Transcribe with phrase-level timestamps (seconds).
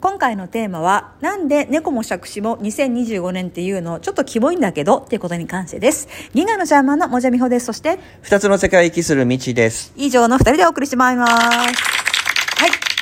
[0.00, 6.08] 今回のテーマは、なんで猫も杓子も2025年っていうのちょっとキモいんだけどっていうことに関してです。
[6.34, 7.66] ギガのジャーマンのもじゃみほです。
[7.66, 9.92] そして、二つの世界を生きする道です。
[9.96, 11.32] 以上の二人でお送りしてまいります。
[11.32, 12.93] はい。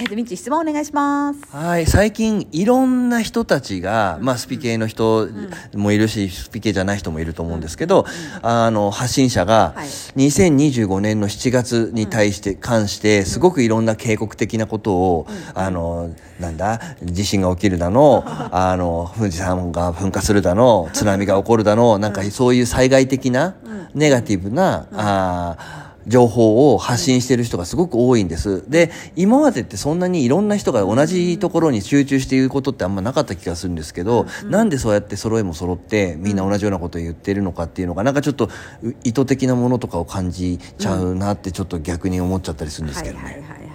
[0.00, 1.40] えっ、と、みち質問お願いします。
[1.54, 1.84] はい。
[1.84, 5.28] 最近、いろんな人たちが、まあ、スピ系の人
[5.74, 8.06] もいるし、スピ系じゃない人もいると思うんですけど、
[8.40, 23.54] あの、発信者がはい、2025年の7月に対して、関して、すごくいろんな警告的なことを、あの、なんだ、地震が起きるだの、 あの、富士山が噴火するだの、津波が起こるだの、なんかそういう災害的な、
[23.94, 28.68] ネガティブな、あー情報を発信してる人がすごく多いんです。
[28.68, 38.50] で、今までってそんなにいろんな人が同じところに集中していることってあんまなかった気がするんですけど、なんでそうやって揃えも揃ってみんな同じようなことを言ってるのかっていうのが、なんかちょっと
[38.82, 43.24] う意図的なものとかを感じちゃうなってちょっと逆に思っちゃったりするんですけどね。
[43.24, 43.70] はいはいはいはい。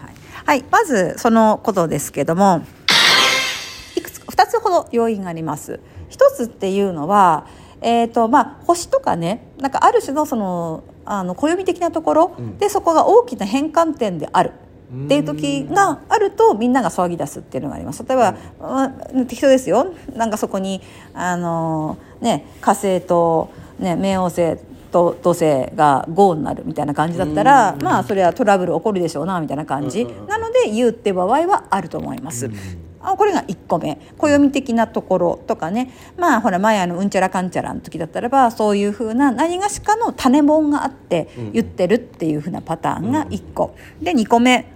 [0.46, 2.64] はい、まずそのことですけども、
[3.96, 5.80] いくつか2つほど要因があります。
[6.10, 7.48] 一つっていうのは、
[7.86, 14.52] えーとまあ、星とかねなんかある種のそのあの暦的なところでそこが大きな変換点である。
[14.86, 18.06] っていう時があるとみんなが騒ぎ出すっていうのがあります。
[18.08, 18.36] 例えば、
[19.14, 19.94] うん適当ですよ。
[20.16, 20.82] なんかそこに
[21.14, 24.58] あの、ね、火星と、ね、冥王星
[24.92, 30.06] と土星が5になるみたいな感じだったらまあそれはトラブル起こるでしょうなみたいな感じ。
[30.28, 32.50] なので言うって場合はあると思います。
[33.10, 33.98] あこれが1個目。
[34.18, 35.92] 暦的なところとかね。
[36.18, 43.76] まあほらマヤのうんちゃらかんちゃらの時だったらばそういうふうな何がしかの種もんがあって言ってるっていうふうなパターンが1個。
[44.02, 44.75] で2個目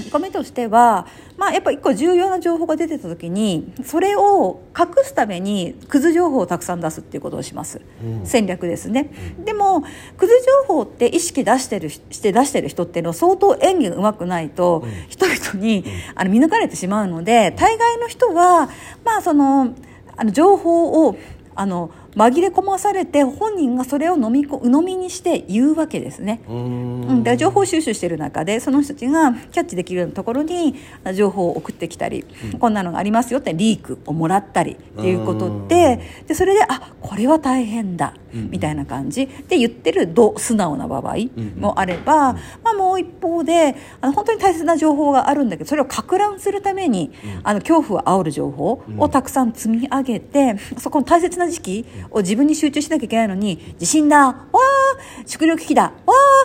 [0.00, 1.06] 2個目としては、
[1.36, 7.80] まあ、やっぱ一個重要な情報が出てた時にそれを隠すためにクズ情報をたくさん出すっていうことをします、
[8.24, 9.10] 戦略ですね、
[9.44, 9.82] でも
[10.16, 10.32] クズ
[10.68, 18.68] 情報って意識出してるして出してる人っていうのは相当演技がうまくないと、人々に、あの見抜かれてしまうので大概の人は
[19.04, 19.74] まあその
[20.16, 21.16] あの情報を
[21.56, 26.40] あの紛れ込まされて本人がそれを飲みこ鵜呑みにして言うわけですね。
[26.48, 30.76] うん、だから情報収集している中でその人たちがキャッチできるようなところに
[31.14, 32.24] 情報を送ってきたり、
[32.58, 39.26] こんなのがありますよってリークをもらったりっていうことででそれであこれは大変だみたいな感じ。
[39.48, 41.16] で言ってるど素直な場合
[41.58, 55.92] もあれば、まあ、もう一方であの本当に大切な情報があるんだけどそれをか乱するためにあの恐怖を煽る情報をたくさん積み上げてそこの大切な時期を自分に集中しなきゃいけないのに地震だわー食料危機だわ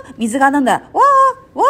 [0.09, 1.66] ー水がなんだわーわーわ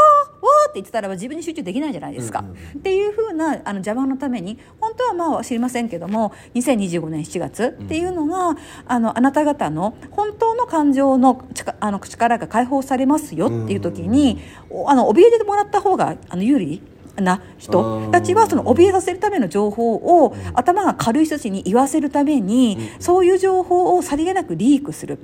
[0.67, 2.43] ーって言ってたらば自分に集中できないじゃないですか、
[2.77, 14.39] っていうふうなあの邪魔のために本当はまあ知りませんけども2025年7月っていうのが、あのあなた方の本当の感情の力あの力が解放されますよっていう時に、
[14.69, 16.81] おあの怯えてもらった方があの有利
[17.21, 25.19] な人たちはその怯えさせるための情報を頭が軽い人たちに言わせるためにそういう情報をさりげなくリークする、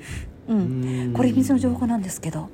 [0.47, 2.49] うん、これ秘密の情報なんですけど。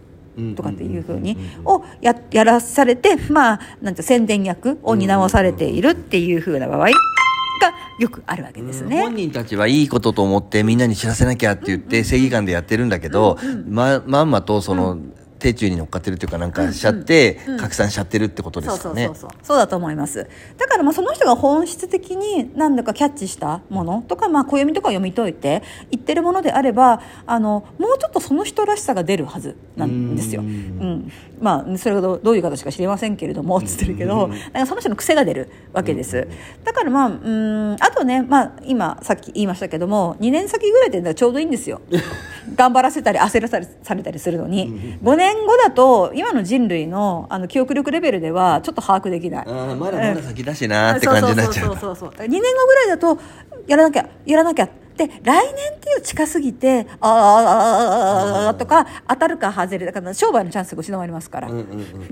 [0.55, 6.93] とかっていうふうにをややらされて、まあ、なんて宣伝役を担わされているっていうふうな場合が
[7.99, 9.01] よくあるわけですね。
[9.01, 13.37] 本人たちはいいことと思ってみんなに知らせなきゃって言って正義感でやってるんだけど、
[13.67, 14.97] ままんまとその、
[15.41, 19.09] 手中に乗っかってるっていうかなんかしちゃって、拡散しちゃってるってことですかね。
[19.41, 30.41] そうだと思いますだからまあその人が本質的に何だかキャッチしたものとか、まあ、暦とか読み解いて言ってるものであればあのもうちょっとその人らしさが出るはずなんですよ。
[30.41, 36.27] うんまあ、それがどうどういう形か知りませんけれどもつってるけどなんかその人の癖が出るわけです。
[36.63, 41.81] だからまあうんあとね、まあ、今さっき言いましたけども2年先ぐらいでちょうどいいんですよ。
[42.55, 49.45] 頑張らせたり焦らされされたりするのに5年後だと今の人類のあの記憶力レベルではちょっと把握できない。
[49.47, 51.95] あーまだまだ先だしなーって感じになっちゃうそうそう。
[51.95, 53.17] そうそう2年後ぐらいだと
[53.67, 61.49] やらなきゃやらなきゃで来年っていう近すぎてあーあーあーあーあーとか当たるか外れるだから商売のチャンスが失われますから、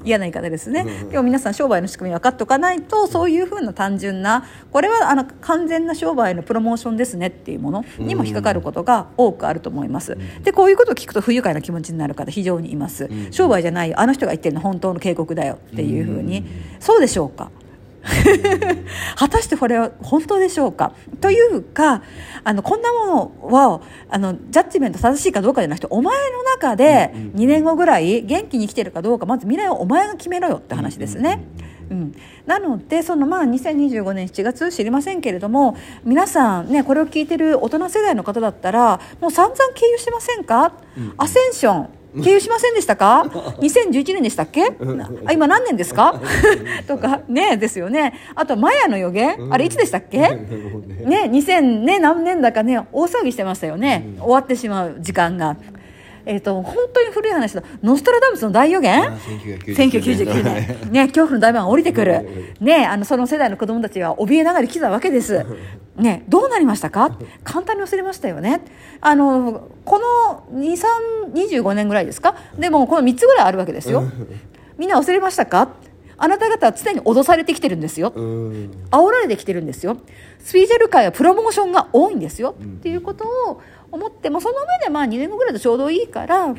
[0.03, 16.45] 嫌な言い方ですね、でも皆さん商売の仕組み分かっておかないとそういうふうな単純なこれはあの完全な商売のプロモーションですねっていうものにも引っかかることが多くあると思います、でこういうことを聞くと不愉快な気持ちになる方非常にいます、商売じゃないよあの人が言ってるの本当の警告だよっていうふうに、
[16.79, 17.51] そうでしょうか？
[19.15, 20.93] 果たしてこれは本当でしょうか？
[21.21, 22.01] というか
[22.43, 31.43] あのこんなものはあのジャッジメント正しいかどうかじゃなくてお前の中で2年後ぐらい元気に生きてるかどうかまず未来をお前が決めろよって話ですね。
[31.89, 32.13] うん、
[32.45, 40.73] なのでそのまあ2025年7月知りませんけれども皆さんねこれを聞いてる大人世代の方だったらもう散々経由してませんか、
[41.17, 41.89] アセンション
[42.23, 43.23] 経由しませんでしたか？
[43.61, 44.65] 2011年でしたっけ？
[45.25, 46.19] あ今何年ですか？
[46.87, 48.13] とかねですよね。
[48.35, 49.47] あとマヤの予言？
[49.51, 50.17] あれいつでしたっけ？
[51.05, 51.29] ね。
[51.31, 54.05] 2000ね何年だかね大騒ぎしてましたよね。
[54.19, 55.55] 終わってしまう時間が。
[56.31, 57.63] えーと、本当に古い話だ。
[57.81, 59.01] ノストラダムスの大予言
[59.65, 65.43] ？1999年、ね、恐怖の大魔が降りてくる、ね、あのその世代の子供たちは怯えながら来たわけです、
[65.95, 67.17] ね、どうなりましたか？
[67.43, 68.61] 簡単に忘れましたよね。
[69.01, 69.99] あのこ
[70.53, 72.35] の2325年ぐらいですか？
[72.59, 74.03] でもこの3つぐらいあるわけですよ。
[74.77, 75.69] みんな忘れましたか？
[76.19, 78.11] あなた方は常に脅されてきてるんですよ。
[78.91, 79.97] 煽られてきてるんですよ。
[80.39, 83.61] スピーチャル界はプロモーションが多いんですよ、っていうことを
[83.91, 86.53] 思ってもその上でまあ2年後ぐらいでちょうどいいから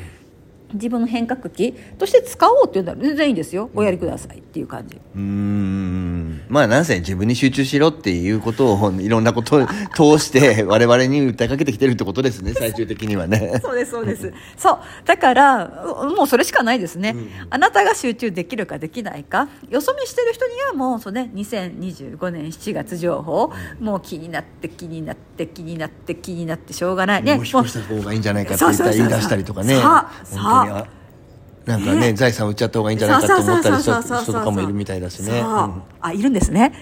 [0.74, 3.70] 自分の変革期として使おうって言うんだら全然いいんですよ。
[3.74, 5.00] おやりくださいっていう感じ。
[5.14, 6.42] うん。
[6.48, 12.54] まあなんせ自分に集中しろっていうことを いろんなことを通して我々に訴えかけてきてるってことですね。
[12.54, 13.60] 最終的にはね。
[13.62, 14.32] そうですそうです。
[14.56, 14.78] そう。
[15.04, 15.68] だから
[16.16, 19.48] もうそれしかないですね、うん、あなたが集中できるかできないか。
[19.68, 27.36] よそ見してる人にはもうそうね2025年7月情報、うん、もう気になって気になって気になって気になってしょうがないね。
[27.36, 29.76] もう引っ越した方がいいんじゃないかって言い出したりとかね。
[29.76, 31.00] さあさあ。
[31.66, 35.42] なんかね、財産売っちゃった方がいいんじゃないかと思ったりする人とかもいるみたいだしね。
[36.00, 36.72] あ、いるんですね。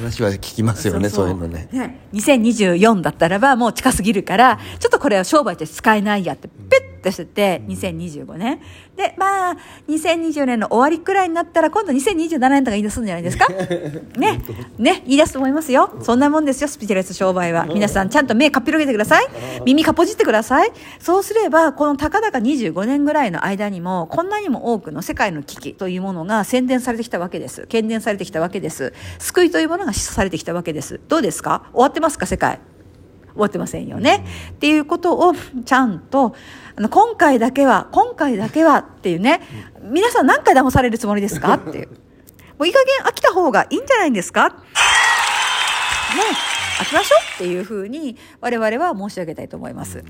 [0.00, 1.68] 話は聞きますよね、そういうのね。
[1.70, 2.00] ね。
[2.14, 8.60] 2024だったらばもう近すぎるから、ちょっとこれは商売として使えないやって、ペッとしてて、2025年。
[8.96, 9.56] で、まあ、
[9.88, 13.46] 2020年の終わりくらいになったら、今度2027年とか言い出すんじゃないですか？
[14.18, 14.40] ね。
[14.78, 15.96] ね、言い出すと思いますよ。
[16.02, 17.66] そんなもんですよ、スピリチュアル商売は。
[17.66, 19.26] 皆さん、ちゃんと目かっぴろげてください。
[19.64, 20.72] 耳かっぽじってください。
[20.98, 27.62] そうすれば、このたかだか25年ぐらいの間にも、こんなにも多くの世界の危機というものが宣伝されてきたわけです。
[27.62, 28.92] 懸念されてきたわけです。
[29.18, 31.00] 救いというものが示唆されてきたわけです。
[31.08, 31.62] どうですか？
[31.72, 32.58] 終わってますか世界？
[33.36, 34.24] 終わってませんよね。
[34.50, 35.34] っていうことを
[35.64, 36.34] ちゃんと、
[36.76, 39.40] あの、今回だけは、今回だけはっていうね、
[39.82, 41.54] 皆さん何回騙されるつもりですか？
[41.56, 41.88] っていう。
[42.58, 44.48] もういい加減飽きた方がいいんじゃないんですか？
[44.48, 44.54] ね。
[46.80, 50.02] 飽きましょうっていうふうに我々は申し上げたいと思います。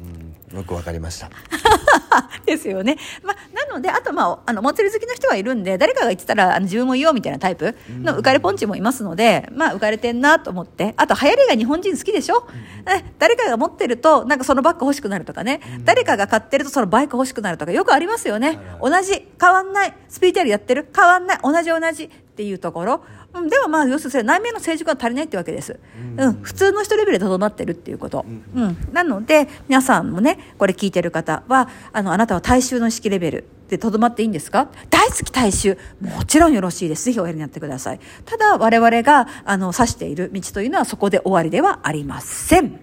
[0.54, 1.30] よくわかりました。
[2.46, 2.96] ですよね。
[3.24, 18.58] まあ、なので、あと、まあ、あの、お祭り好きの人はいるんで、誰かが言ってたら、あの、自分も言おうみたいなタイプの浮かれポンチもいますので、まあ、浮かれてんなと思って、あと、流行りが日本人好きでしょ、うん、誰かが持ってると、なんかそのバッグ欲しくなるとかね、うん、誰かが買ってるとそのバイク欲しくなるとか、よくありますよね。
[18.80, 23.02] 同じ、変わんない、スピーチャルやってる、変わんない、同じ同じっていうところ。
[23.32, 25.80] うん、ではまあ要するに内面の成熟が足りないってわけです、
[26.18, 34.68] うん、うん、普通の人レベルでとどまってるっていうこと、うん、うん、なので皆さんもねこれ聞いてる方はあのあなたは大衆の意識レベルでとどまっていいんですか？
[34.90, 37.06] 大好き大衆もちろんよろしいです。
[37.06, 38.00] ぜひおやりになってください。
[38.26, 42.78] ただ我々があの指している道というのはそこで終わりではありません。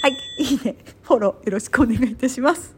[0.00, 0.16] はい。
[0.38, 0.76] いいね。
[1.02, 2.77] フォローよろしくお願いいたします